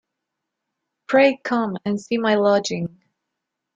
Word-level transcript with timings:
Pray 1.05 1.39
come 1.43 1.77
and 1.85 2.01
see 2.01 2.17
my 2.17 2.33
lodging. 2.33 2.99